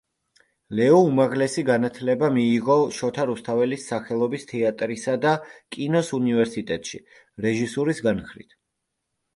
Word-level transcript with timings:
ლეო 0.77 1.01
უმაღლესი 1.09 1.63
განათლება 1.67 2.29
მიიღო 2.39 2.77
შოთა 3.01 3.27
რუსთაველის 3.31 3.85
სახელობის 3.93 4.49
თეატრისა 4.53 5.17
და 5.27 5.35
კინოს 5.77 6.11
უნივერსიტეტში 6.21 7.07
რეჟისურის 7.49 8.05
განხრით. 8.11 8.63